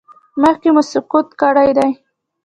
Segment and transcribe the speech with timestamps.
[0.41, 1.91] مخکې مو سقط کړی دی؟